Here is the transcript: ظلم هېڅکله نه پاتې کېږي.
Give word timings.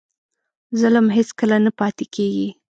ظلم 0.79 1.07
هېڅکله 1.17 1.57
نه 1.65 1.71
پاتې 1.79 2.05
کېږي. 2.15 2.49